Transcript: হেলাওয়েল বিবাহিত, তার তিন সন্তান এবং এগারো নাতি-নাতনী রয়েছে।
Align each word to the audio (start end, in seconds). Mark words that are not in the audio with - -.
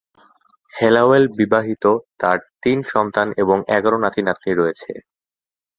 হেলাওয়েল 0.73 1.25
বিবাহিত, 1.39 1.83
তার 2.19 2.37
তিন 2.63 2.77
সন্তান 2.93 3.27
এবং 3.43 3.57
এগারো 3.77 3.97
নাতি-নাতনী 4.03 4.53
রয়েছে। 4.55 4.91